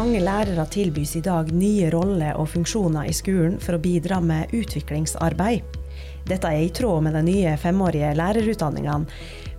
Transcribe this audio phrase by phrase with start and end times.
[0.00, 4.48] Mange lærere tilbys i dag nye roller og funksjoner i skolen for å bidra med
[4.56, 5.74] utviklingsarbeid.
[6.24, 9.04] Dette er i tråd med de nye femårige lærerutdanningene.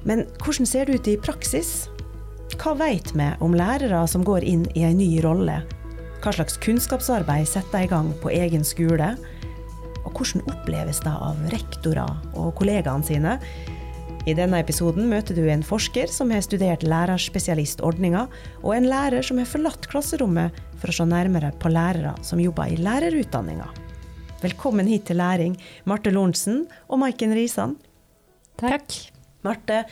[0.09, 1.91] Men hvordan ser det ut i praksis?
[2.55, 5.59] Hva vet vi om lærere som går inn i en ny rolle?
[6.23, 9.12] Hva slags kunnskapsarbeid setter de i gang på egen skole?
[10.01, 13.37] Og hvordan oppleves det av rektorer og kollegaene sine?
[14.29, 18.28] I denne episoden møter du en forsker som har studert lærerspesialistordninga,
[18.62, 22.70] og en lærer som har forlatt klasserommet for å se nærmere på lærere som jobber
[22.70, 23.66] i lærerutdanninga.
[24.44, 25.55] Velkommen hit til Læring,
[25.90, 27.76] Marte Lorentzen og Maiken Risan.
[28.62, 28.94] Takk.
[29.42, 29.88] Marte,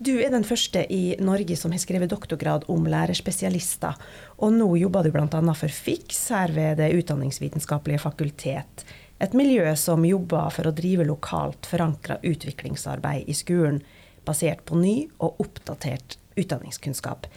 [0.00, 4.00] du er den første i Norge som har skrevet doktorgrad om lærerspesialister.
[4.40, 5.28] Og nå jobber du bl.a.
[5.28, 8.86] for FIX her ved Det utdanningsvitenskapelige fakultet.
[9.22, 13.80] Et miljø som jobber for å drive lokalt forankra utviklingsarbeid i skolen,
[14.26, 17.28] basert på ny og oppdatert utdanningskunnskap.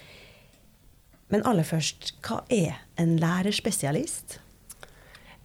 [1.29, 4.39] Men aller først, hva er en lærerspesialist?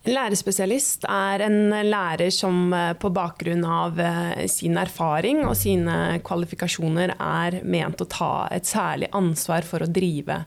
[0.02, 7.12] Lærerspesialist er en lærer som eh, på bakgrunn av eh, sin erfaring og sine kvalifikasjoner
[7.14, 10.40] er ment å ta et særlig ansvar for å drive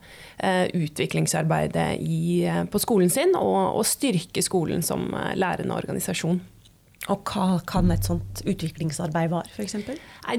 [0.44, 5.08] eh, utviklingsarbeidet i, på skolen sin, og, og styrke skolen som
[5.40, 6.44] lærende organisasjon.
[7.14, 9.76] Og hva kan et sånt utviklingsarbeid være, f.eks.?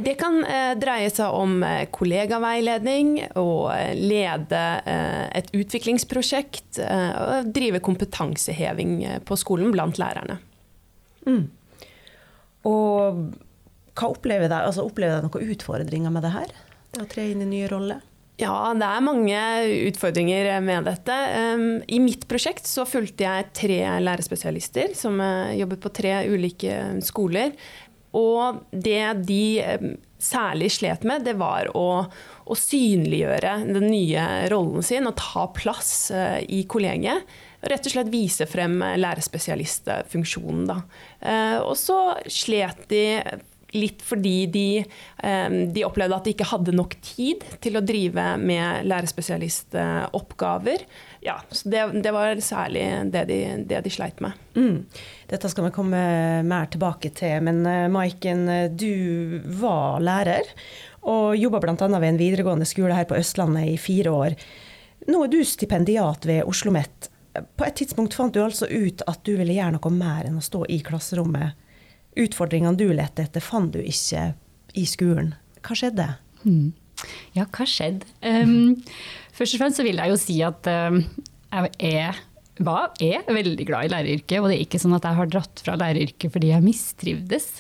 [0.03, 6.81] Det kan eh, dreie seg om eh, kollegaveiledning, og eh, lede eh, et utviklingsprosjekt.
[6.83, 10.41] Eh, og drive kompetanseheving eh, på skolen blant lærerne.
[11.27, 11.45] Mm.
[12.67, 13.23] Og
[13.97, 14.67] hva opplever dere?
[14.67, 16.59] Altså, opplever dere noen utfordringer med det her?
[16.97, 18.03] Det å tre inn i nye roller?
[18.37, 19.43] Ja, det er mange
[19.89, 21.15] utfordringer med dette.
[21.89, 26.75] I mitt prosjekt så fulgte jeg tre lærerspesialister som eh, jobbet på tre ulike
[27.07, 27.55] skoler.
[28.17, 32.07] Og det de særlig slet med, det var å,
[32.45, 37.27] å synliggjøre den nye rollen sin og ta plass eh, i kollegiet.
[37.67, 40.65] Rett og slett vise frem lærerspesialistfunksjonen.
[40.69, 40.81] Da.
[41.21, 41.99] Eh, og så
[42.31, 43.05] slet de
[43.75, 44.85] Litt fordi de,
[45.23, 50.85] eh, de, opplevde at de ikke hadde nok tid til å drive med lærerspesialistoppgaver.
[51.27, 54.33] Ja, så det, det, var særlig det de, det de sleit med.
[54.55, 54.87] Mm.
[55.27, 56.03] Dette skal vi komme
[56.47, 57.43] mer tilbake til.
[57.49, 58.47] Men eh, Maiken,
[58.79, 60.47] du var lærer
[61.07, 61.75] og jobba bl.a.
[61.87, 64.39] ved en videregående skole her på Østlandet i fire år.
[65.07, 67.11] Nå er du stipendiat ved Oslo OsloMet.
[67.57, 70.45] På et tidspunkt fant du altså ut at du ville gjøre noe mer enn å
[70.45, 71.66] stå i klasserommet
[72.17, 74.31] utfordringene du lette etter, fant du ikke
[74.77, 75.35] i skolen.
[75.67, 76.09] Hva skjedde?
[76.47, 76.73] Mm.
[77.37, 78.09] Ja, hva skjedde?
[78.25, 78.79] Um,
[79.37, 81.03] først og fremst så vil jeg jo si at um,
[81.53, 82.23] jeg er,
[82.65, 84.41] var, er veldig glad i læreryrket.
[84.41, 87.51] Og det er ikke sånn at jeg har dratt fra læreryrket fordi jeg mistrivdes.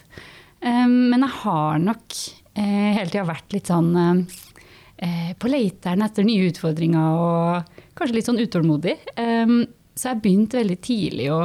[0.64, 2.20] Um, men jeg har nok
[2.56, 8.28] eh, hele tida vært litt sånn eh, på leiteren etter nye utfordringer og kanskje litt
[8.28, 8.94] sånn utålmodig.
[9.16, 11.40] så jeg begynte veldig tidlig å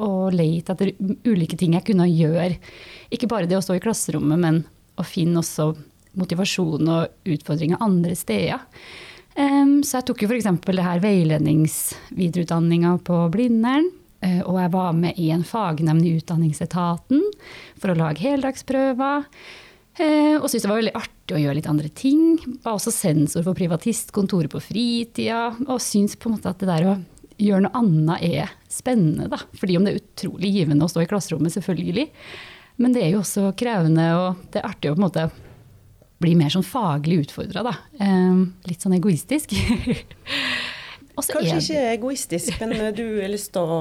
[0.00, 0.92] og lete etter
[1.28, 2.56] ulike ting jeg kunne gjøre.
[3.12, 4.62] Ikke bare det å stå i klasserommet, men
[5.00, 5.70] å finne også
[6.18, 8.66] motivasjon og utfordringer andre steder.
[9.36, 10.48] så jeg tok jo f.eks.
[10.66, 13.90] det her veiledningsvidereutdanninga på Blindern.
[14.20, 17.22] Eh, og jeg var med i en fagnemnd i Utdanningsetaten
[17.80, 19.24] for å lage heldagsprøver.
[19.96, 22.36] Eh, og syntes det var veldig artig å gjøre litt andre ting.
[22.60, 25.54] Var også sensor for privatistkontoret på fritida.
[25.66, 26.98] Og syntes på en måte at det der å
[27.40, 29.28] gjøre noe annet er spennende.
[29.32, 29.40] Da.
[29.58, 32.08] Fordi om det er utrolig givende å stå i klasserommet, selvfølgelig.
[32.80, 35.28] Men det er jo også krevende, og det er artig å på en måte
[36.20, 37.64] bli mer sånn faglig utfordra.
[37.64, 37.74] da.
[38.68, 39.54] litt sånn egoistisk.
[41.28, 43.80] Kanskje ikke egoistisk, men du har lyst til å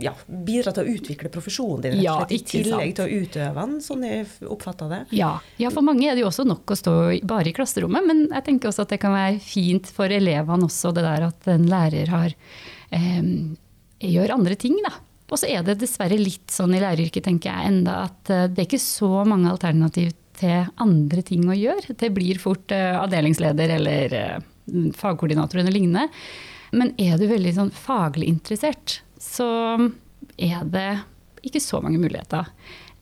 [0.00, 4.06] ja, bidra til å utvikle profesjonen din, ja, i tillegg til å utøve den, sånn
[4.08, 5.00] jeg oppfatter det?
[5.18, 5.34] Ja.
[5.60, 5.72] ja.
[5.74, 6.94] for mange er det jo også nok å stå
[7.26, 10.94] bare i klasserommet, men jeg tenker også at det kan være fint for elevene også,
[10.96, 12.36] det der at en lærer har,
[12.94, 13.20] eh,
[14.04, 14.96] gjør andre ting, da.
[15.32, 18.64] Og så er det dessverre litt sånn i læreryrket, tenker jeg enda, at eh, det
[18.64, 21.94] er ikke så mange alternativ til andre ting å gjøre.
[21.98, 24.42] Det blir fort eh, avdelingsleder eller eh,
[24.96, 26.08] fagkoordinator eller lignende.
[26.74, 29.48] Men er du veldig sånn faglig interessert, så
[30.40, 30.88] er det
[31.44, 32.48] ikke så mange muligheter.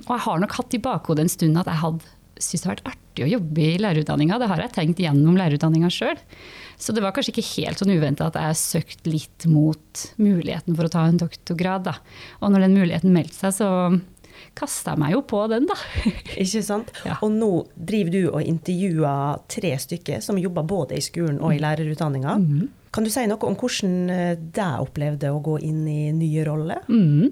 [0.06, 2.74] Og jeg har nok hatt i bakhodet en stund at jeg hadde syntes det har
[2.74, 4.38] vært artig å jobbe i lærerutdanninga.
[4.40, 6.18] Det har jeg tenkt gjennom lærerutdanninga sjøl.
[6.80, 10.88] Så det var kanskje ikke helt sånn uventa at jeg søkte litt mot muligheten for
[10.88, 11.86] å ta en doktorgrad.
[11.86, 11.94] Da.
[12.40, 13.68] Og når den muligheten meldte seg, så
[14.58, 15.78] kasta jeg meg jo på den, da.
[16.42, 16.92] Ikke sant.
[17.06, 17.18] Ja.
[17.24, 21.60] Og nå driver du og intervjuer tre stykker som jobber både i skolen og i
[21.60, 21.64] mm.
[21.66, 22.38] lærerutdanninga.
[22.42, 22.70] Mm.
[22.92, 26.82] Kan du si noe om hvordan deg opplevde å gå inn i nye roller?
[26.92, 27.30] Mm.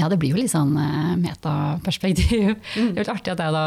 [0.00, 2.54] ja, det blir jo litt sånn uh, metaperspektiv.
[2.56, 2.92] Mm.
[2.94, 3.64] Det er litt artig at jeg da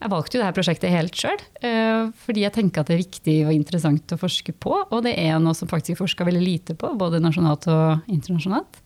[0.00, 1.44] Jeg valgte jo det her prosjektet helt sjøl.
[1.62, 4.74] Uh, fordi jeg tenker at det er viktig og interessant å forske på.
[4.90, 8.82] Og det er noe som faktisk forska veldig lite på, både nasjonalt og internasjonalt.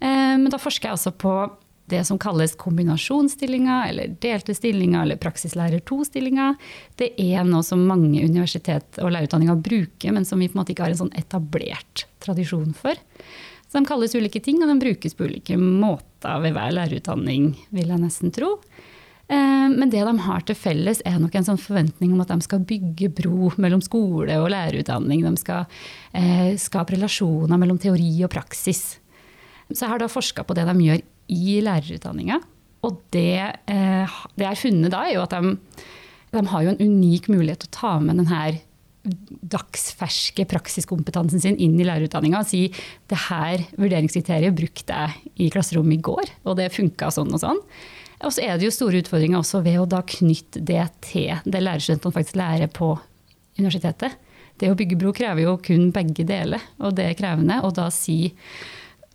[0.00, 1.34] Uh, men da forsker jeg altså på
[1.90, 6.54] det som kalles kombinasjonsstillinga, eller delte stillinger, eller praksislærer 2-stillinga.
[7.00, 10.74] Det er noe som mange universitet og lærerutdanninger bruker, men som vi på en måte
[10.74, 12.98] ikke har en sånn etablert tradisjon for.
[13.70, 17.92] Så de kalles ulike ting, og de brukes på ulike måter ved hver lærerutdanning, vil
[17.92, 18.56] jeg nesten tro.
[19.30, 22.42] Eh, men det de har til felles, er nok en sånn forventning om at de
[22.42, 25.22] skal bygge bro mellom skole og lærerutdanning.
[25.22, 25.68] De skal
[26.10, 28.98] eh, skape relasjoner mellom teori og praksis.
[29.70, 32.40] Så jeg har da forska på det de gjør i lærerutdanninga.
[32.86, 35.54] Og det, eh, det jeg har funnet da, er jo at de,
[36.32, 38.42] de har jo en unik mulighet til å ta med denne
[39.00, 42.66] dagsferske praksiskompetansen sin inn i lærerutdanninga og si
[43.08, 47.62] det her vurderingskriteriet brukte jeg i klasserommet i går, og det funka sånn og sånn.
[48.20, 51.62] Og så er det jo store utfordringer også ved å da knytte det til det
[51.62, 52.92] lærerstudentene faktisk lærer på
[53.56, 54.18] universitetet.
[54.60, 57.62] Det å bygge bro krever jo kun begge deler, og det er krevende.
[57.64, 58.34] Og da si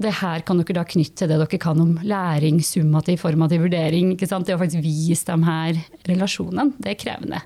[0.02, 4.16] det her kan dere da knytte til det dere kan om læring, summativ, formativ vurdering.
[4.20, 7.40] Det å faktisk vise dem her relasjonen, det er krevende.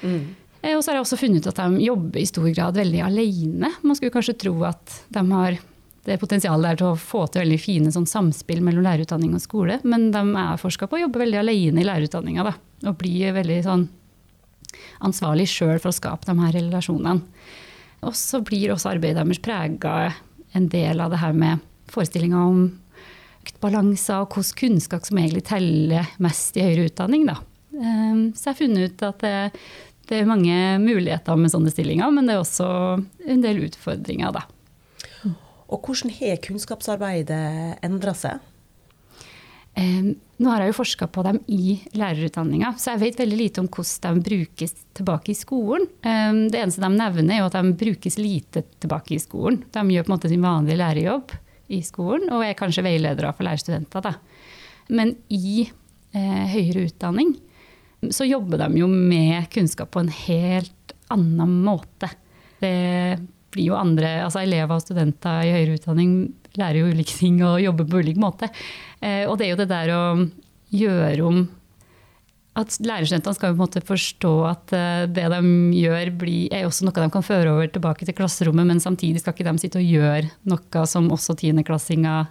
[0.00, 0.22] Mm.
[0.62, 3.02] Eh, og så har jeg også funnet ut at de jobber i stor grad veldig
[3.04, 3.72] alene.
[3.84, 5.60] Man skulle kanskje tro at de har
[6.08, 9.76] det potensialet der til å få til veldig fine sånn samspill mellom lærerutdanning og skole,
[9.84, 12.54] men de er forska på å jobbe veldig alene i lærerutdanninga.
[12.88, 13.88] Og bli veldig sånn
[15.04, 17.20] ansvarlig sjøl for å skape de her relasjonene.
[18.08, 20.14] Og så blir også arbeidet deres prega
[20.56, 21.60] en del av det her med
[21.92, 22.64] forestillinga om
[23.60, 27.24] balanser og hvordan kunnskap som egentlig teller mest i høyere utdanning.
[27.28, 27.38] Da.
[27.74, 29.36] Eh, så jeg har funnet ut at det
[30.10, 32.66] det er mange muligheter med sånne stillinger, men det er også
[33.30, 34.42] en del utfordringer, da.
[35.70, 38.40] Og hvordan har kunnskapsarbeidet endra seg?
[39.78, 43.62] Eh, nå har jeg jo forska på dem i lærerutdanninga, så jeg vet veldig lite
[43.62, 45.86] om hvordan de brukes tilbake i skolen.
[46.02, 49.62] Eh, det eneste de nevner, er at de brukes lite tilbake i skolen.
[49.70, 51.38] De gjør på en måte sin vanlige lærerjobb
[51.70, 54.04] i skolen, og er kanskje veiledere for lærerstudenter.
[54.04, 54.14] Da.
[54.90, 57.36] Men i eh, høyere utdanning
[58.14, 62.08] så jobber de jo med kunnskap på en helt annen måte.
[62.60, 63.18] Det
[63.52, 66.14] blir jo andre, altså Elever og studenter i høyere utdanning
[66.58, 68.50] lærer jo ulike ting og jobber på ulik måte.
[69.00, 70.02] Eh, og det er jo det der å
[70.74, 71.42] gjøre om
[72.58, 76.86] at lærerstudentene skal på en måte forstå at eh, det de gjør, blir, er også
[76.86, 79.86] noe de kan føre over tilbake til klasserommet, men samtidig skal ikke de sitte og
[79.86, 82.26] gjøre noe som også tiendeklassinger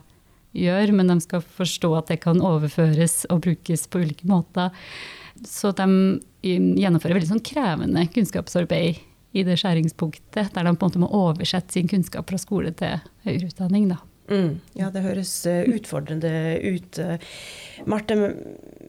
[0.60, 4.74] gjør, men de skal forstå at det kan overføres og brukes på ulike måter.
[5.48, 5.88] Så de
[6.44, 9.00] gjennomfører veldig sånn krevende kunnskapsarbeid
[9.38, 12.98] i det skjæringspunktet, der de på en måte må oversette sin kunnskap fra skole til
[13.27, 13.92] høyere utdanning.
[13.94, 14.01] Da.
[14.30, 14.57] Mm.
[14.77, 16.33] Ja, det høres eh, utfordrende
[16.66, 17.00] ut.
[17.89, 18.18] Marte,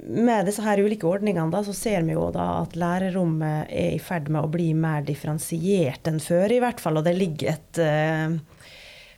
[0.06, 4.02] med disse her ulike ordningene da, så ser vi jo da at lærerrommet er i
[4.02, 7.00] ferd med å bli mer differensiert enn før, i hvert fall.
[7.00, 8.66] Og det ligger et uh,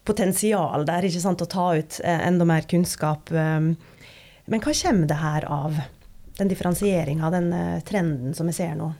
[0.09, 3.31] potensial der ikke sant, å ta ut uh, enda mer kunnskap.
[3.31, 3.75] Um,
[4.51, 5.83] men hva kommer det her av?
[6.39, 8.93] den differensieringa, den uh, trenden som vi ser nå?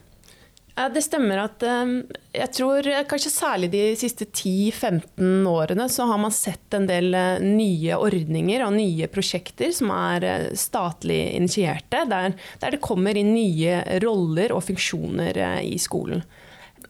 [0.73, 1.99] Ja, det stemmer at um,
[2.33, 7.13] jeg tror kanskje særlig de siste 10-15 årene så har man sett en del
[7.45, 12.33] nye ordninger og nye prosjekter som er statlig initierte, der,
[12.63, 16.25] der det kommer inn nye roller og funksjoner i skolen.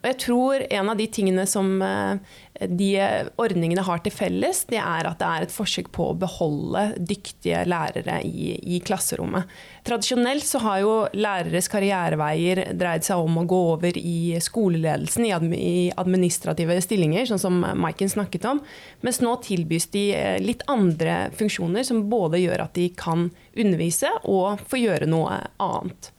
[0.03, 1.79] Og jeg tror en av de tingene som
[2.59, 2.89] de
[3.39, 7.63] ordningene har til felles, det er at det er et forsøk på å beholde dyktige
[7.71, 9.47] lærere i, i klasserommet.
[9.87, 15.25] Tradisjonelt så har jo læreres karriereveier dreid seg om å gå over i skoleledelsen,
[15.55, 18.61] i administrative stillinger, sånn som Maiken snakket om.
[19.07, 24.11] Mens nå tilbys de eh, litt andre funksjoner som både gjør at de kan undervise
[24.23, 26.11] og få gjøre noe annet.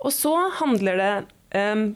[0.00, 1.12] Og så handler det
[1.60, 1.90] um,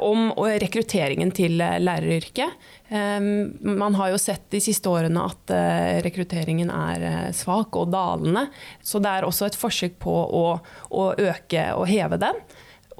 [0.00, 2.56] om rekrutteringen til læreryrket.
[2.88, 7.92] Ehm, man har jo sett de siste årene at eh, rekrutteringen er eh, svak og
[7.92, 8.46] dalende.
[8.80, 10.44] Så det er også et forsøk på å,
[10.90, 12.40] å øke og heve den.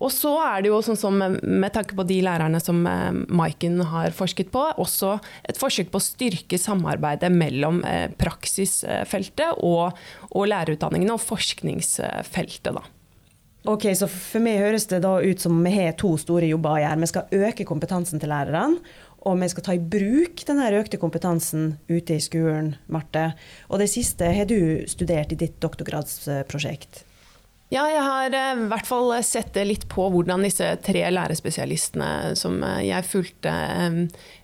[0.02, 3.80] Og så er det jo sånn som med tanke på de lærerne som eh, Maiken
[3.92, 5.16] har forsket på, også
[5.48, 7.80] et forsøk på å styrke samarbeidet mellom
[8.20, 9.96] praksisfeltet og,
[10.28, 12.74] og lærerutdanningene og forskningsfeltet.
[12.76, 12.84] da.
[13.68, 16.82] Ok, så For meg høres det da ut som vi har to store jobber å
[16.82, 17.02] gjøre.
[17.04, 18.82] Vi skal øke kompetansen til lærerne,
[19.22, 23.30] og vi skal ta i bruk den økte kompetansen ute i skolen, Marte.
[23.70, 27.04] Og det siste har du studert i ditt doktorgradsprosjekt.
[27.72, 32.58] Ja, jeg har eh, i hvert fall sett litt på hvordan disse tre lærerspesialistene som
[32.66, 33.94] eh, jeg fulgte, Eh,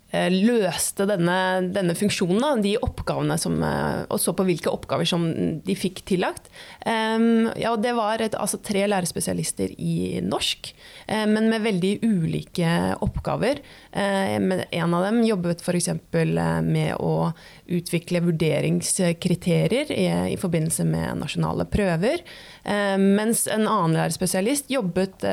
[0.08, 5.26] løste denne, denne funksjonen, de oppgavene som, eh, og så på hvilke oppgaver som
[5.64, 6.48] de fikk tillagt.
[6.88, 10.70] Ja, det var et, altså tre lærerspesialister i norsk,
[11.10, 12.70] um, men med veldig ulike
[13.04, 13.60] oppgaver.
[13.92, 15.90] En av dem jobbet f.eks.
[16.64, 17.32] med å
[17.68, 22.24] utvikle vurderingskriterier i, i forbindelse med nasjonale prøver.
[22.64, 25.26] Mens en annen lærerspesialist jobbet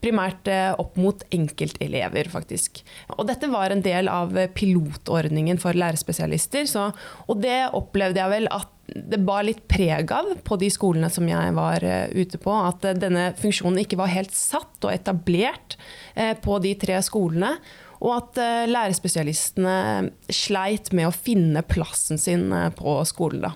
[0.00, 0.48] primært
[0.80, 2.80] opp mot enkeltelever, faktisk.
[3.18, 6.66] Og dette var en del av pilotordningen for lærerspesialister.
[6.70, 6.88] Så,
[7.26, 11.26] og det opplevde jeg vel at det bar litt preg av på de skolene som
[11.28, 12.52] jeg var uh, ute på.
[12.54, 15.78] At uh, denne funksjonen ikke var helt satt og etablert
[16.16, 17.56] uh, på de tre skolene.
[17.96, 23.46] Og at lærerspesialistene sleit med å finne plassen sin på skolen.
[23.46, 23.54] da.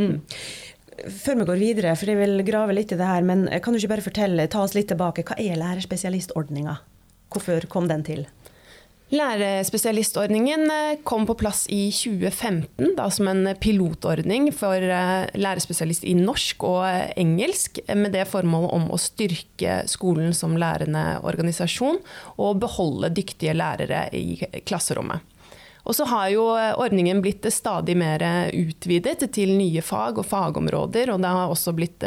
[0.00, 0.22] Mm.
[1.12, 3.78] Før vi går videre, for jeg vil grave litt i det her, men kan du
[3.82, 5.26] ikke bare fortelle, ta oss litt tilbake.
[5.28, 6.78] Hva er lærerspesialistordninga?
[7.34, 8.24] Hvorfor kom den til?
[9.14, 16.16] Lærerspesialistordningen eh, kom på plass i 2015 da, som en pilotordning for eh, lærerspesialist i
[16.18, 22.00] norsk og eh, engelsk, med det formålet om å styrke skolen som lærende organisasjon
[22.42, 25.22] og beholde dyktige lærere i klasserommet.
[25.84, 26.46] Og så har jo
[26.80, 28.22] ordningen blitt stadig mer
[28.56, 31.12] utvidet til nye fag og fagområder.
[31.12, 32.06] Og det har også blitt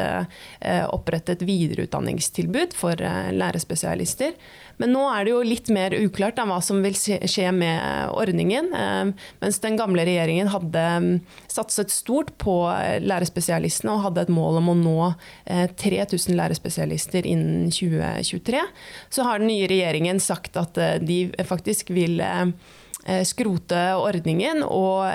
[0.89, 4.33] opprettet videreutdanningstilbud for lærerspesialister.
[4.81, 8.05] Men nå er det jo litt mer uklart enn hva som vil skje med eh,
[8.13, 8.69] ordningen.
[8.77, 11.13] Eh, mens den gamle regjeringen hadde mm,
[11.49, 14.97] satset stort på eh, lærerspesialistene og hadde et mål om å nå
[15.47, 18.61] 3000 lærerspesialister innen 2023,
[19.13, 21.17] så har den nye regjeringen sagt at de
[21.47, 22.19] faktisk vil
[23.27, 25.07] skrote ordningen og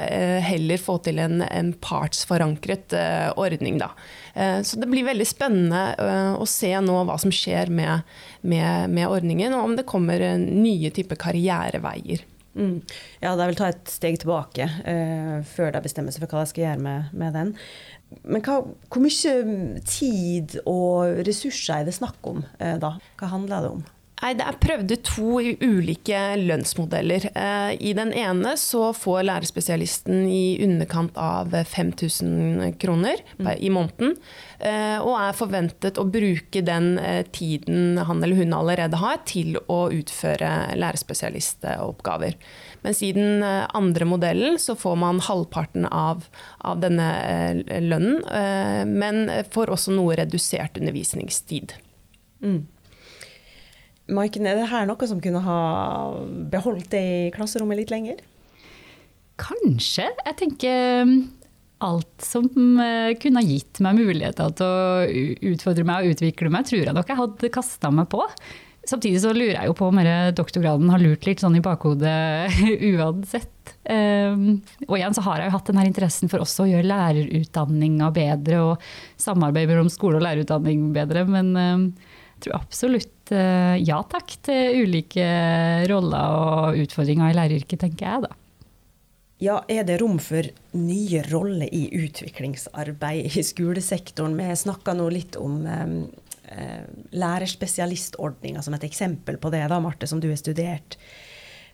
[0.46, 2.94] heller få til en, en partsforankret
[3.36, 3.76] ordning.
[3.82, 3.90] Da.
[4.34, 8.04] Eh, så det blir veldig spennende eh, å se nå hva som skjer med,
[8.40, 12.24] med, med ordningen, og om det kommer nye typer karriereveier.
[12.52, 12.82] Mm.
[13.22, 16.50] Ja, da vil ta et steg tilbake uh, før de bestemmer seg for hva de
[16.50, 17.54] skal gjøre med, med den.
[18.28, 18.58] Men hva,
[18.92, 22.98] hvor mye tid og ressurser er det snakk om uh, da?
[23.16, 23.86] Hva handler det om?
[24.22, 27.24] Nei, Det er prøvd to ulike lønnsmodeller.
[27.34, 33.48] Eh, I den ene så får lærerspesialisten i underkant av 5000 kroner mm.
[33.58, 34.14] i måneden.
[34.62, 39.58] Eh, og er forventet å bruke den eh, tiden han eller hun allerede har, til
[39.66, 42.36] å utføre lærerspesialistoppgaver.
[42.86, 46.28] Mens i den andre modellen så får man halvparten av,
[46.66, 47.08] av denne
[47.62, 48.22] lønnen,
[48.90, 49.22] men
[49.54, 51.76] får også noe redusert undervisningstid.
[52.42, 52.64] Mm.
[54.16, 55.60] Maiken, er det her noe som kunne ha
[56.52, 58.20] beholdt det i klasserommet litt lenger?
[59.40, 60.08] Kanskje.
[60.26, 61.14] Jeg tenker um,
[61.82, 66.84] alt som kunne ha gitt meg muligheter til å utfordre meg og utvikle meg, tror
[66.84, 68.22] jeg nok jeg hadde kasta meg på.
[68.82, 69.98] Samtidig så lurer jeg jo på om
[70.34, 72.50] doktorgraden har lurt litt sånn i bakhodet
[72.92, 73.74] uansett.
[73.86, 78.10] Um, og igjen så har jeg jo hatt denne interessen for også å gjøre lærerutdanninga
[78.14, 78.88] bedre og
[79.22, 81.22] samarbeid mellom skole og lærerutdanning bedre.
[81.30, 81.86] Men um,
[82.34, 85.26] jeg tror absolutt Eh, ja takk til ulike
[85.90, 88.32] roller og utfordringer i læreryrket, tenker jeg da.
[89.42, 90.46] Ja, er det rom for
[90.78, 94.36] nye roller i utviklingsarbeid i skolesektoren?
[94.38, 95.94] Vi snakka nå litt om eh,
[96.54, 100.98] eh, lærerspesialistordninga som et eksempel på det, da, Marte, som du har studert.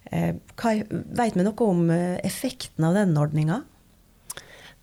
[0.09, 3.61] Eh, vet vi noe om effekten av den ordninga?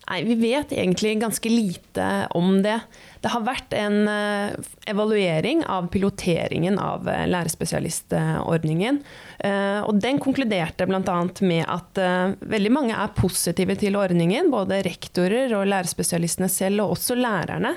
[0.06, 2.78] Nei, Vi vet egentlig ganske lite om det.
[3.24, 4.52] Det har vært en uh,
[4.86, 9.00] evaluering av piloteringen av uh, lærerspesialistordningen.
[9.42, 11.16] Uh, og den konkluderte bl.a.
[11.42, 11.98] med at
[12.38, 14.52] veldig mange er positive til ordningen.
[14.52, 17.74] Både rektorer og lærerspesialistene selv, og også lærerne.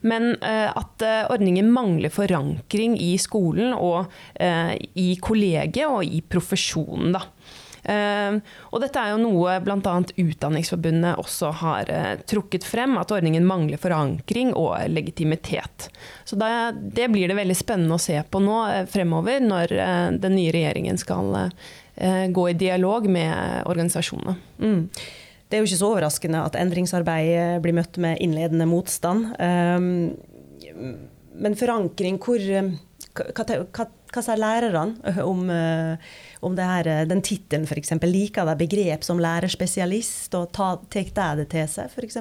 [0.00, 4.08] Men at ordningen mangler forankring i skolen og
[4.96, 7.12] i kollegiet og i profesjonen.
[7.18, 7.20] da.
[7.84, 9.94] Ehm, og dette er jo noe bl.a.
[10.20, 15.88] Utdanningsforbundet også har eh, trukket frem, at ordningen mangler forankring og legitimitet.
[16.24, 20.36] Så det, blir det veldig spennende å se på nå eh, fremover, når eh, den
[20.38, 21.50] nye regjeringen skal
[22.00, 24.32] gå i dialog med organisasjonene.
[24.62, 24.86] Mm.
[25.50, 29.34] Det er jo ikke så overraskende at endringsarbeidet blir møtt med innledende motstand.
[29.42, 30.14] Ehm,
[31.44, 32.40] men forankring, hvor
[33.14, 37.92] hva, sa lærerne om, eh, om her, eh, den tittelen, f.eks.?
[38.02, 40.80] Liker de begrep som lærerspesialist, og tar
[41.36, 42.18] det til seg, f.eks.?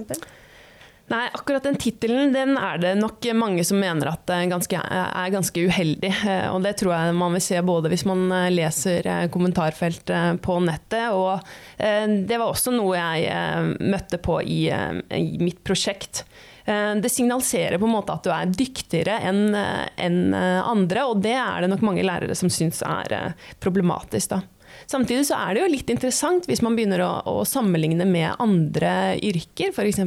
[1.10, 5.63] Nei, akkurat den tittelen den er det nok mange som mener at ganske, er ganske
[5.65, 6.12] uheldig.
[6.29, 11.10] Eh, og det tror jeg man vil se både hvis man leser kommentarfelt på nettet,
[11.13, 11.41] og
[11.79, 16.25] det var også noe jeg møtte på i, i mitt prosjekt.
[16.70, 21.08] Eh, det signaliserer på en måte at du er dyktigere enn eh, en eh, andre,
[21.10, 24.36] og det er det nok mange lærere som syns er problematisk.
[24.36, 24.44] da.
[24.90, 29.18] Samtidig så er det jo litt interessant hvis man begynner å, å sammenligne med andre
[29.26, 30.02] yrker, f.eks.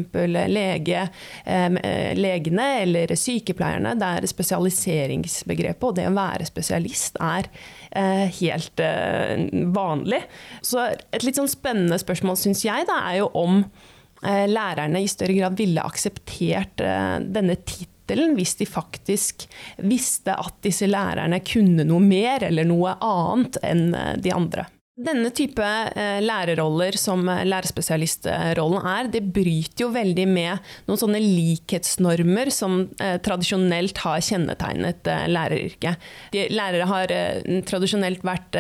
[0.53, 1.05] Lege,
[1.45, 1.79] eh,
[2.19, 7.51] legene eller sykepleierne, der spesialiseringsbegrepet og det å være spesialist er
[7.91, 10.23] eh, helt eh, vanlig.
[10.65, 13.65] Så et litt sånn spennende spørsmål syns jeg da er jo om
[14.23, 19.47] lærerne i større grad ville akseptert eh, denne tittelen hvis de faktisk
[19.83, 24.69] visste at disse lærerne kunne noe mer eller noe annet enn eh, de andre.
[24.93, 31.21] Denne type eh, lærerroller som eh, lærerspesialistrollen er, det bryter jo veldig med noen sånne
[31.23, 36.05] likhetsnormer som eh, tradisjonelt har kjennetegnet læreryrket.
[36.53, 37.15] Lærere har
[37.65, 38.59] tradisjonelt vært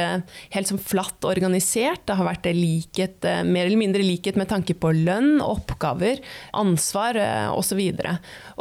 [0.54, 2.06] helt sånn flatt organisert.
[2.08, 6.22] Det har vært likhet, mer eller mindre likhet med tanke på lønn, oppgaver,
[6.56, 7.18] ansvar
[7.52, 7.80] osv.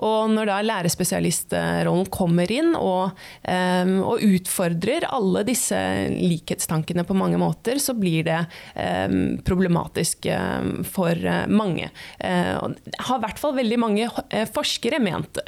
[0.03, 5.79] Og når da lærerspesialistrollen kommer inn og, og utfordrer alle disse
[6.19, 9.09] likhetstankene på mange måter, måter, så blir det eh,
[9.45, 11.89] problematisk eh, for eh, mange.
[12.19, 14.07] Det har i hvert fall veldig mange
[14.53, 15.39] forskere ment.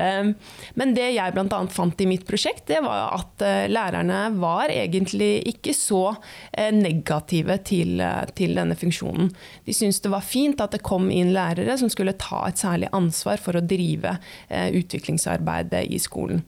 [0.75, 1.60] Men det jeg bl.a.
[1.70, 6.15] fant i mitt prosjekt, det var at lærerne var egentlig ikke så
[6.74, 8.01] negative til,
[8.36, 9.32] til denne funksjonen.
[9.65, 12.91] De syntes det var fint at det kom inn lærere som skulle ta et særlig
[12.93, 14.17] ansvar for å drive
[14.50, 16.43] utviklingsarbeidet i skolen.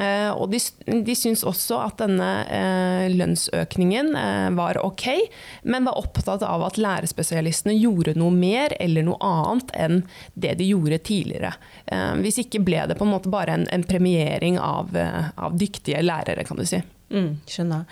[0.00, 0.58] Eh, og de,
[1.04, 5.06] de syns også at denne eh, lønnsøkningen eh, var ok,
[5.68, 9.98] men var opptatt av at lærerspesialistene gjorde noe mer eller noe annet enn
[10.32, 11.52] det de gjorde tidligere.
[12.22, 16.44] Hvis ikke ble det på en måte bare en, en premiering av, av, dyktige lærere,
[16.48, 16.80] kan du si.
[17.12, 17.84] Mm, skjønner.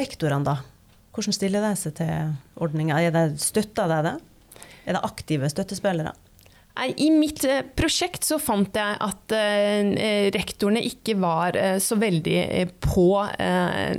[0.00, 0.56] Rektorene, da?
[1.14, 2.98] Hvordan stiller de seg til ordninga?
[3.38, 4.16] Støtter de det?
[4.86, 6.14] Er det aktive støttespillere?
[6.80, 12.38] I mitt eh, prosjekt så fant jeg at eh, rektorene ikke var eh, så veldig
[12.80, 13.08] på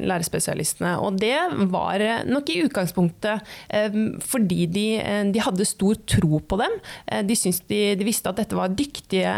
[0.01, 0.95] lærerspesialistene.
[1.03, 1.35] Og det
[1.71, 3.51] var nok i utgangspunktet
[4.25, 4.85] fordi de,
[5.33, 6.73] de hadde stor tro på dem.
[7.27, 7.35] De,
[7.69, 9.31] de, de visste at dette var dyktige,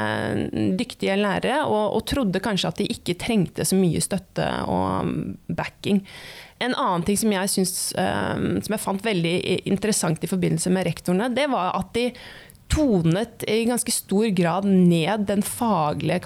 [0.80, 5.12] dyktige lærere, og, og trodde kanskje at de ikke trengte så mye støtte og
[5.54, 6.02] backing.
[6.64, 9.36] En annen ting som jeg, synes, som jeg fant veldig
[9.70, 12.10] interessant i forbindelse med rektorene, det var at de
[12.74, 16.22] tonet i ganske stor grad ned den faglige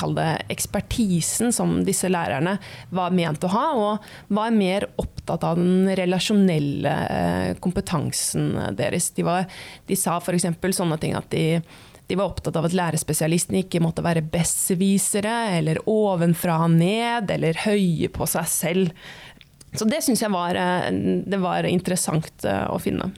[0.50, 2.58] ekspertisen som disse lærerne
[2.90, 9.12] var ment å ha, og var mer opptatt av den relasjonelle eh, kompetansen deres.
[9.18, 9.46] De, var,
[9.88, 10.48] de sa f.eks.
[10.78, 11.62] sånne ting at de
[12.08, 17.60] de var opptatt av at lærerspesialistene ikke måtte være besserwissere eller ovenfra og ned eller
[17.66, 18.94] høye på seg selv.
[19.76, 20.88] Så det syns jeg var, eh,
[21.28, 23.12] det var interessant eh, å finne.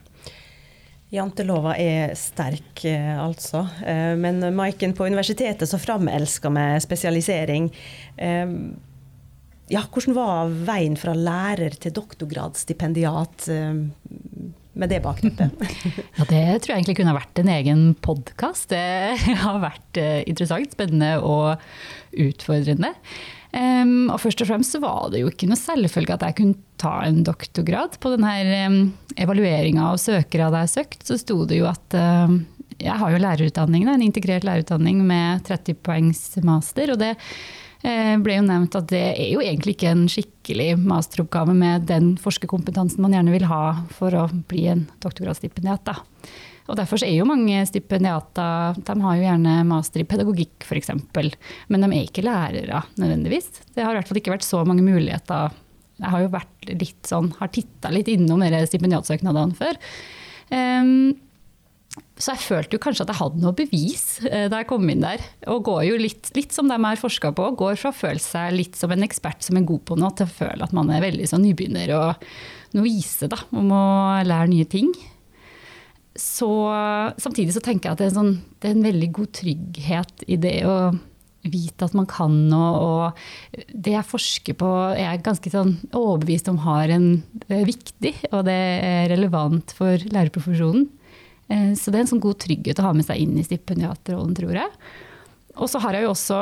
[1.10, 3.64] Jantelova er sterk, eh, altså.
[3.82, 7.72] Eh, men Maiken, på universitetet så framelsker vi spesialisering.
[8.18, 8.52] Eh,
[9.70, 13.50] ja, hvordan var veien fra lærer til doktorgradsstipendiat
[14.80, 15.56] med det bakteppet?
[16.18, 18.70] ja, det tror jeg egentlig kunne vært en egen podkast.
[18.72, 21.60] Det har vært interessant, spennende og
[22.18, 22.96] utfordrende.
[23.50, 26.60] Um, og først og fremst så var det jo ikke noe selvfølge at jeg kunne
[26.82, 27.98] ta en doktorgrad.
[28.02, 28.34] På denne
[28.70, 28.78] um,
[29.18, 32.36] evalueringa av søkere hadde jeg søkt, så sto det jo at uh,
[32.80, 36.94] jeg har jo lærerutdanning, en integrert lærerutdanning med 30 poengs master.
[36.94, 37.16] og det
[37.80, 43.00] ble jo nevnt at det er jo egentlig ikke en skikkelig masteroppgave med den forskerkompetansen
[43.04, 43.64] man gjerne vil ha
[43.96, 45.94] for å bli en doktorgradsstipendiat.
[46.70, 50.92] Og Derfor er jo mange stipendiater de har jo gjerne master i pedagogikk f.eks.,
[51.72, 53.50] men de er ikke lærere nødvendigvis.
[53.74, 55.56] Det har i hvert fall ikke vært så mange muligheter.
[56.00, 59.82] Jeg har jo vært litt sånn, har titta litt innom stipendiatsøknadene før.
[60.54, 61.18] Um,
[62.20, 65.06] så jeg følte jo kanskje at jeg hadde noe bevis eh, da jeg kom inn
[65.06, 65.24] der.
[65.52, 68.56] Og går jo litt, litt som de har forska på, går fra å føle seg
[68.58, 71.06] litt som en ekspert som er god på noe, til å føle at man er
[71.06, 72.28] veldig sånn nybegynner og
[72.76, 73.86] novise da, om å
[74.28, 74.92] lære nye ting
[76.20, 76.50] så
[77.22, 80.38] samtidig så tenker jeg at det er, sånn, det er, en veldig god trygghet i
[80.42, 80.76] det å
[81.48, 82.70] vite at man kan noe.
[82.84, 87.10] Og det jeg forsker på er jeg ganske sånn overbevist om har en
[87.48, 90.90] er viktig, og det er relevant for lærerprofesjonen.
[91.50, 94.36] Eh, så det er en sånn god trygghet å ha med seg inn i stipendiatrollen,
[94.38, 94.70] tror jeg.
[95.60, 96.40] Og så har jeg jo også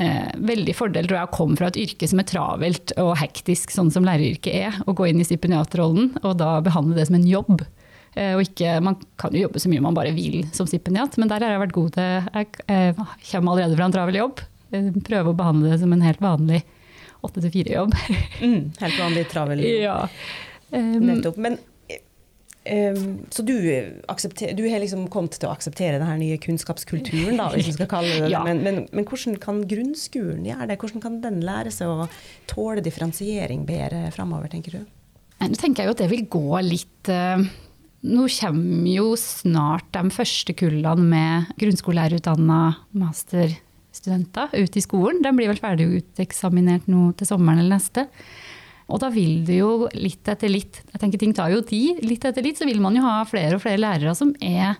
[0.00, 3.74] eh, veldig fordel tror jeg, å komme fra et yrke som er travelt og hektisk,
[3.74, 4.78] sånn som læreryrket er.
[4.86, 7.66] Å gå inn i stipendiatrollen og da behandle det som en jobb.
[8.14, 11.30] Eh, og ikke, man kan jo jobbe så mye man bare vil som stipendiat, men
[11.30, 12.96] der har jeg vært god til Jeg, jeg
[13.32, 14.44] kommer allerede fra en travel jobb.
[14.70, 16.62] Prøver å behandle det som en helt vanlig
[17.26, 17.94] åtte til fire-jobb.
[18.38, 19.82] Mm, helt vanlig travel jobb.
[19.88, 20.02] Ja.
[20.68, 21.38] Um, Nettopp.
[21.40, 21.54] Men
[22.68, 27.70] um, så du, du, har liksom kommet til å akseptere denne nye kunnskapskulturen, da, hvis
[27.70, 28.32] man skal kalle det det.
[28.34, 28.42] ja.
[28.46, 30.78] men, men, men, hvordan kan grunnskolen gjøre det?
[30.82, 32.08] Hvordan kan den lære seg å
[32.50, 34.84] tåle differensiering bedre framover, tenker du?
[35.38, 37.38] Nå tenker jeg jo at det vil gå litt uh,
[38.08, 42.60] Nå kommer jo snart de første kullene med grunnskolelærerutdanna
[43.00, 45.18] masterstudenter ut i skolen.
[45.24, 48.06] De blir vel ferdig uteksaminert nå til sommeren eller neste.
[48.88, 52.24] Og da vil det jo litt etter litt, jeg tenker ting tar jo tid, litt
[52.24, 54.78] etter litt så vil man jo ha flere og flere lærere som er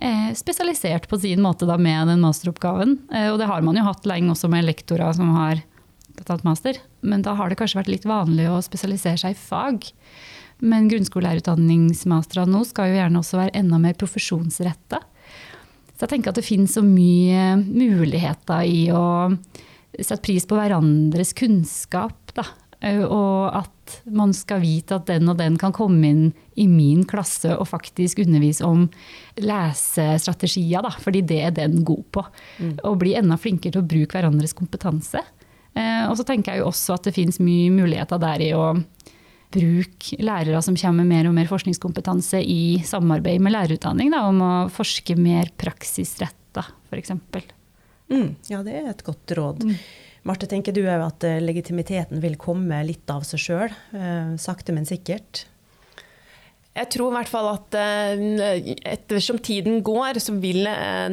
[0.00, 2.96] eh, spesialisert på sin måte da med den masteroppgaven.
[3.12, 5.60] Eh, og det har man jo hatt lenge også med lektorer som har
[6.22, 6.78] tatt master.
[7.04, 9.90] Men da har det kanskje vært litt vanlig å spesialisere seg i fag.
[10.62, 15.02] Men grunnskolelærerutdanningsmasterne nå skal jo gjerne også være enda mer profesjonsretta.
[15.92, 19.04] Så jeg tenker at det finnes så mye muligheter i å
[19.98, 22.32] sette pris på hverandres kunnskap.
[22.36, 22.46] Da.
[22.82, 26.22] Og at man skal vite at den og den kan komme inn
[26.58, 28.88] i min klasse og faktisk undervise om
[29.38, 32.24] lesestrategier, da, fordi det er den god på.
[32.58, 32.74] Mm.
[32.88, 35.22] Og bli enda flinkere til å bruke hverandres kompetanse.
[35.78, 38.66] Eh, og så tenker jeg jo også at det finnes mye muligheter der i å
[39.52, 44.40] bruke lærere som kommer med mer og mer forskningskompetanse i samarbeid med lærerutdanning, da, om
[44.42, 47.12] å forske mer praksisretta, f.eks.
[48.12, 49.66] Mm, ja, det er et godt råd.
[49.68, 49.76] Mm.
[50.28, 53.72] Marte, tenker du òg at eh, legitimiteten vil komme litt av seg sjøl?
[53.96, 55.48] Eh, sakte, men sikkert?
[56.72, 60.62] Jeg tror i hvert fall at eh, ettersom tiden går, så vil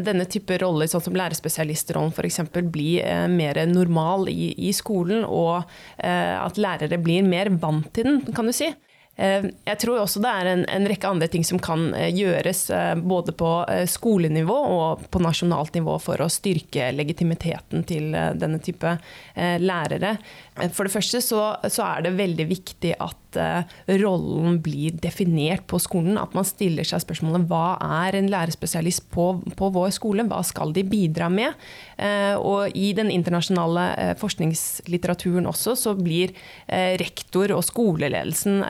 [0.06, 2.92] denne type roller, sånn som lærerspesialistrollen f.eks., bli
[3.34, 5.66] mer normal i, i skolen, og
[5.98, 8.70] at lærere blir mer vant til den, kan du si.
[9.20, 12.62] Eh, jeg tror også det er en, en, rekke andre ting som kan eh, gjøres
[12.72, 13.52] eh, både på
[13.92, 18.96] skolenivå og på nasjonalt nivå for å styrke legitimiteten til denne type
[19.60, 20.16] lærere.
[20.76, 23.38] For det første så, så er det veldig viktig at
[24.02, 26.18] rollen blir definert på skolen.
[26.20, 29.28] At man stiller seg spørsmålet hva er en lærerspesialist på,
[29.60, 30.26] på vår skole?
[30.28, 31.56] Hva skal de bidra med?
[32.42, 36.34] Og i den internasjonale forskningslitteraturen også så blir
[37.00, 38.64] rektor og skoleledelsen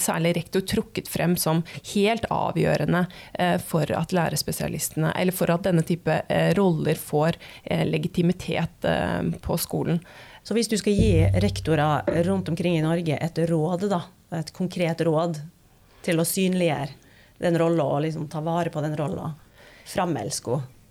[0.00, 5.84] særlig rektor trukket frem som helt avgjørende eh, for at lærerspesialistene, eller for at denne
[5.86, 8.88] type eh, roller får eh, legitimitet
[9.42, 10.00] på skolen.
[10.42, 14.02] Så hvis du skal gi rektorer rundt omkring i Norge et råd, da,
[14.34, 15.38] et konkret råd
[16.02, 16.98] til å synliggjøre
[17.42, 19.32] den rolla og liksom ta vare på den rolla,
[19.90, 20.81] framelsk henne,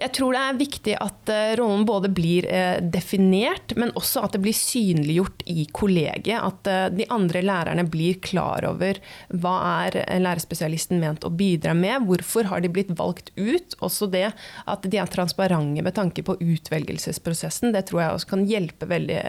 [0.00, 4.36] jeg tror det er viktig at uh, rollen både blir uh, definert, men også at
[4.36, 6.40] det blir synliggjort i kollegiet.
[6.40, 12.06] At uh, de andre lærerne blir klar over hva er lærerspesialisten ment å bidra med.
[12.08, 13.76] Hvorfor har de blitt valgt ut?
[13.84, 17.74] Også det at de er transparente med tanke på utvelgelsesprosessen.
[17.76, 19.20] Det tror jeg også kan hjelpe veldig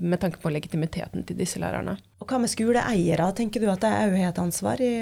[0.00, 1.96] med tanke på legitimiteten til disse lærerne.
[2.20, 3.30] Og Hva med skoleeiere?
[3.36, 4.94] Tenker du at det òg har et ansvar i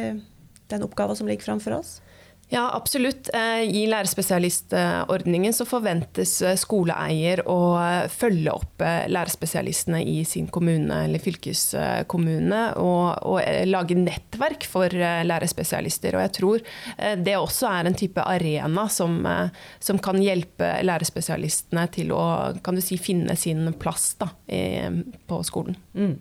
[0.72, 2.00] den oppgaven som ligger framfor oss?
[2.52, 3.30] Ja, absolutt.
[3.34, 10.98] Eh, I lærerspesialistordningen så forventes eh, skoleeier å eh, følge opp lærerspesialistene i sin kommune
[11.06, 13.40] eller fylkeskommune, og, og,
[13.72, 16.18] lage nettverk for lærerspesialister.
[16.18, 16.68] Og jeg tror
[17.24, 19.22] det også er en type arena som,
[19.80, 22.24] som kan hjelpe lærerspesialistene til å
[22.84, 24.28] si, finne sin plass da,
[25.28, 25.78] på skolen.
[25.96, 26.18] Mm.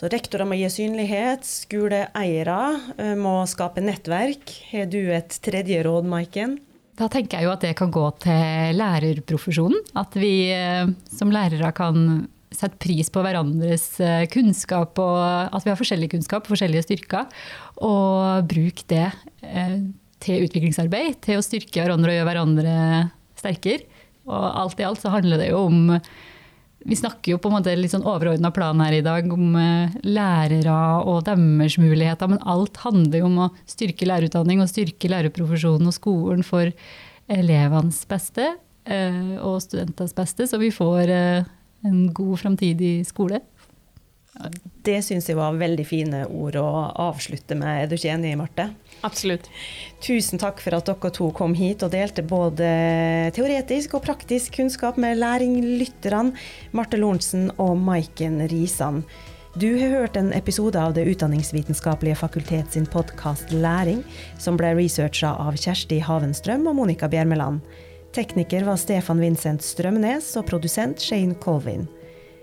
[0.00, 2.60] Så rektorer må gi synlighet, skoleeiere
[2.96, 4.48] eh, må skape nettverk.
[4.70, 6.54] Har du et tredje råd, Maiken?
[6.96, 9.82] Da tenker jeg jo at det kan gå til lærerprofesjonen.
[10.00, 15.20] At vi eh, som lærere kan sette pris på hverandres eh, kunnskap, og
[15.52, 17.28] at vi har forskjellig kunnskap, forskjellige styrker.
[17.84, 19.10] Og bruk det
[20.24, 22.74] til utviklingsarbeid, til å styrke hverandre og gjøre hverandre
[23.36, 23.84] sterkere.
[24.32, 25.92] Og alt i alt så handler det jo om
[26.84, 29.92] vi snakker jo på en måte litt sånn overordna plan her i dag om eh,
[30.06, 35.90] lærere og deres muligheter, men alt handler jo om å styrke lærerutdanning og styrke lærerprofesjonen
[35.90, 36.72] og skolen for
[37.30, 38.46] elevenes beste
[38.88, 41.50] eh, og studentenes beste, så vi får eh,
[41.86, 43.42] en god framtidig skole.
[44.86, 46.68] Det syns jeg var veldig fine ord å
[47.10, 47.82] avslutte med.
[47.82, 48.68] Er du ikke enig, Marte?
[49.06, 49.48] Absolutt.
[50.04, 52.70] Tusen takk for at dere to kom hit og delte både
[53.36, 56.32] teoretisk og praktisk kunnskap med læringlytterne
[56.76, 59.02] Marte Lorentzen og Maiken Risan.
[59.58, 64.04] Du har hørt en episode av Det utdanningsvitenskapelige fakultet sin podkast Læring,
[64.38, 67.58] som ble researcha av Kjersti Havenstrøm og Monica Bjermeland.
[68.14, 71.88] Tekniker var Stefan Vincent Strømnes og produsent Shane Colvin.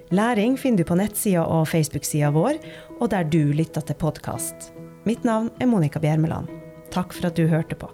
[0.07, 2.61] Læring finner du på nettsida og Facebook-sida vår,
[3.01, 4.69] og der du lytter til podkast.
[5.03, 6.47] Mitt navn er Monica Bjermeland.
[6.95, 7.89] Takk for at du hørte på.